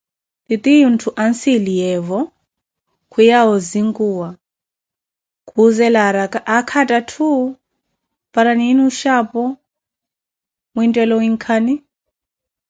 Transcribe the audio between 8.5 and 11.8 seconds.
nini oshxi aphoo, mwinthela owinkani?